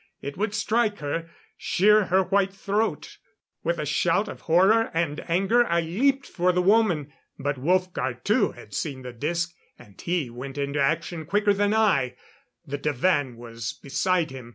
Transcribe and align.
It 0.19 0.35
would 0.35 0.55
strike 0.55 0.97
her... 0.97 1.29
shear 1.55 2.05
her 2.05 2.23
white 2.23 2.51
throat.... 2.51 3.19
With 3.63 3.77
a 3.77 3.85
shout 3.85 4.27
of 4.27 4.41
horror 4.41 4.89
and 4.95 5.19
anger, 5.29 5.63
I 5.67 5.81
leaped 5.81 6.25
for 6.25 6.51
the 6.51 6.59
woman. 6.59 7.13
But 7.37 7.59
Wolfgar, 7.59 8.15
too, 8.23 8.53
had 8.53 8.73
seen 8.73 9.03
the 9.03 9.13
disc 9.13 9.53
and 9.77 10.01
he 10.01 10.31
went 10.31 10.57
into 10.57 10.81
action 10.81 11.27
quicker 11.27 11.53
than 11.53 11.75
I. 11.75 12.15
The 12.65 12.79
divan 12.79 13.37
was 13.37 13.73
beside 13.79 14.31
him. 14.31 14.49